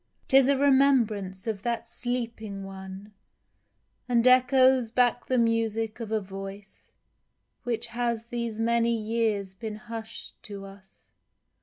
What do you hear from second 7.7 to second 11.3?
has these many years been hush'd to us